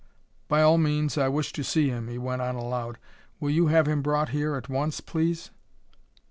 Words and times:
"By 0.47 0.63
all 0.63 0.79
means, 0.79 1.15
I 1.15 1.27
wish 1.27 1.53
to 1.53 1.63
see 1.63 1.89
him," 1.89 2.07
he 2.07 2.17
went 2.17 2.41
on 2.41 2.55
aloud. 2.55 2.97
"Will 3.39 3.51
you 3.51 3.67
have 3.67 3.87
him 3.87 4.01
brought 4.01 4.29
here 4.29 4.55
at 4.55 4.67
once, 4.67 4.99
please?" 4.99 5.51